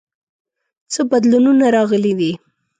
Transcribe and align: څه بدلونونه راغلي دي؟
څه 0.91 1.01
بدلونونه 1.11 1.65
راغلي 1.75 2.13
دي؟ 2.19 2.31